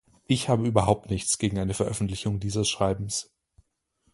[0.25, 3.29] Ich habe überhaupt nichts gegen eine Veröffentlichung dieses Schreibens.